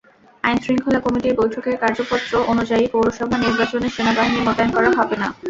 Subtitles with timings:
[0.43, 5.27] আইনশৃঙ্খলা কমিটির বৈঠকের কার্যপত্র অনুযায়ী পৌরসভা নির্বাচনে সেনাবাহিনী মোতায়েন করা হবে না।